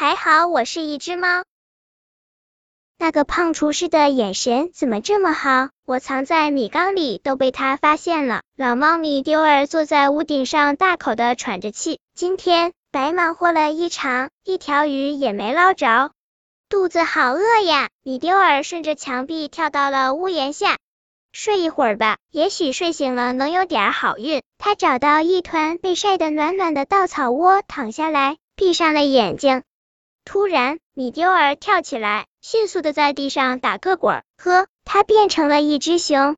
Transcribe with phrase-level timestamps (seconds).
[0.00, 1.44] 还好我是一只猫。
[2.96, 5.68] 那个胖厨师的眼神怎么这么好？
[5.84, 8.40] 我藏在米缸里都被他发现了。
[8.56, 12.00] 老猫米丢尔坐在屋顶上，大口的喘着气。
[12.14, 16.12] 今天白忙活了一场，一条鱼也没捞着，
[16.70, 17.90] 肚子好饿呀！
[18.02, 20.78] 米丢尔顺着墙壁跳到了屋檐下，
[21.30, 24.40] 睡一会儿吧，也许睡醒了能有点好运。
[24.56, 29.62] 他找到一团被晒得暖暖的稻草窝，躺下来，闭上了眼睛。
[30.24, 36.36] 突然，米丢儿跳起来，迅速的在地上打个滚儿，呵，他变成了一只熊。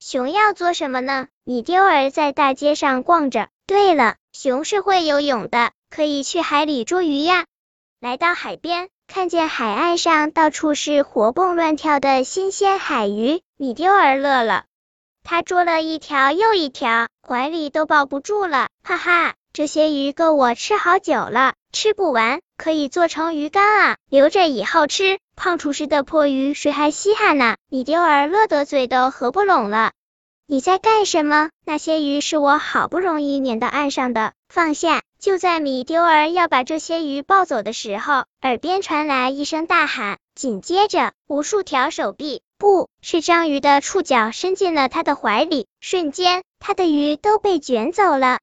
[0.00, 1.28] 熊要做什么呢？
[1.44, 3.48] 米丢儿在大街上逛着。
[3.66, 7.44] 对了，熊是会游泳的，可以去海里捉鱼呀。
[8.00, 14.64] 来到海边，看见海岸上到处是活蹦乱跳的新鲜海鱼，米丢儿乐了。
[15.22, 22.40] 他捉了一条又一条，怀里都抱不住了，哈哈，这些鱼够我吃好久了，吃不完。
[22.56, 25.18] 可以做成鱼干啊，留着以后吃。
[25.36, 27.56] 胖厨师的破鱼谁还稀罕呢？
[27.68, 29.92] 米丢儿乐得嘴都合不拢了。
[30.46, 31.50] 你在干什么？
[31.64, 35.02] 那些鱼是我好不容易撵到岸上的，放下！
[35.20, 48.38] 就在米丢儿要把这些鱼抱走的时候，耳边传来一声大喊，紧接着无数条手臂，不是章鱼的触角伸进了他的怀里，瞬间他的鱼都被卷走了。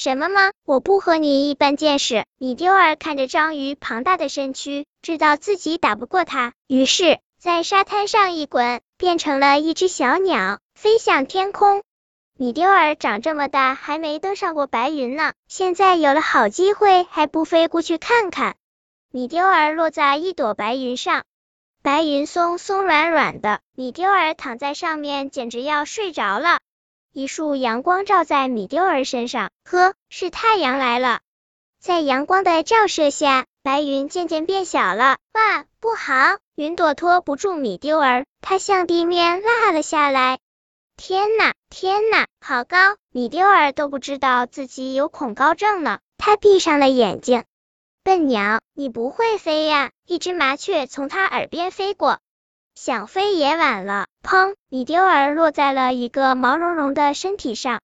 [0.00, 0.52] 什么吗？
[0.64, 2.24] 我不和你一般见识。
[2.38, 11.82] 米丢尔看着章鱼庞大的身躯，知道自己打不过它，于是，在沙滩上一滚，变成了一只小鸟，飞向天空。
[12.36, 18.54] 米丢尔长这么大还没登上过白云呢，现在有了好机会，还不飞过去看看？
[19.10, 21.24] 米丢尔落在一朵白云上，
[21.82, 26.60] 白云松松软软的，米丢尔躺在上面，简直要睡着了。
[27.18, 31.18] 一束阳光照在米丢儿身上，呵，是太阳来了。
[31.80, 35.16] 在阳光的照射下，白云渐渐变小了。
[35.32, 36.38] 哇，不好！
[36.54, 40.38] 云朵托不住米丢儿，它向地面落了下来。
[40.96, 42.78] 天呐，天呐，好高！
[43.10, 45.98] 米丢儿都不知道自己有恐高症了。
[46.18, 47.42] 他闭上了眼睛。
[48.04, 49.90] 笨鸟，你不会飞呀！
[50.06, 52.20] 一只麻雀从他耳边飞过。
[52.80, 54.06] 想飞也晚了。
[54.22, 54.54] 砰！
[54.68, 57.80] 米丢儿落在了一个毛茸茸的身体上。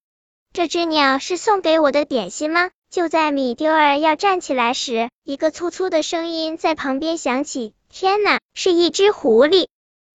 [0.53, 2.71] 这只鸟是送给我的点心吗？
[2.91, 7.75] 就在米丢儿要站起来时，一个粗粗的声音在旁边响起。
[7.89, 9.67] 天呐，是一只狐狸！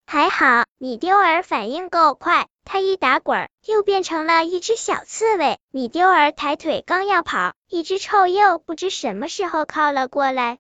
[0.08, 5.58] 还好米丢儿反应够快，它一打滚儿，又变成了一只小刺猬。
[5.72, 10.58] 米丢儿抬腿刚要跑，一只臭鼬不知什么时候靠了过来。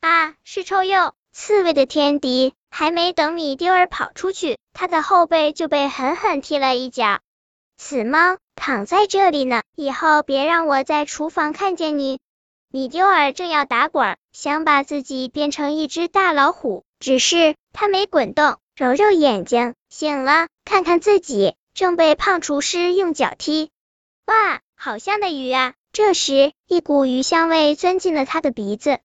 [0.00, 2.54] 啊，是臭鼬，刺猬的天敌。
[2.70, 7.20] 还没等米丢儿跑出去，他的后背就被狠狠踢了一脚。
[7.78, 12.18] 死猫，躺在这里呢，以后别让我在厨房看见你。
[12.70, 23.70] 米丢儿正要打滚，想把自己变成一只大老虎，只是他没滚动，揉揉眼睛，醒了，看看自己，正被胖厨师用脚踢。
[24.26, 25.74] 哇，好香的鱼啊！
[25.92, 28.98] 这时，一股鱼香味钻进了他的鼻子。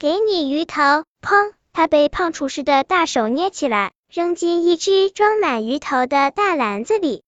[0.00, 1.52] 给你鱼头，砰！
[1.74, 7.24] 他被胖厨师的大手捏起来，扔进一只装满鱼头的大篮子里。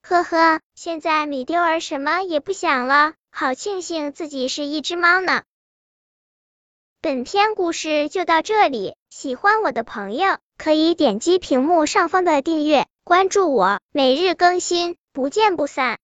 [0.00, 5.42] 呵呵，现在米丢儿什么也不想了，好庆幸自己是一只猫呢。
[7.02, 15.98] 本篇故事就到这里，喜欢我的朋友可以点击屏幕上方的订阅，关注我，每日更新，不见不散。